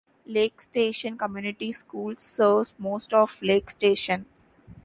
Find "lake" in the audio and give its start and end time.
0.25-0.59, 3.39-3.69